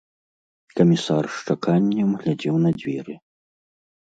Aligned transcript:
Камісар 0.77 1.23
з 1.35 1.53
чаканнем 1.55 2.09
глядзеў 2.23 2.55
на 2.65 2.71
дзверы. 2.81 3.13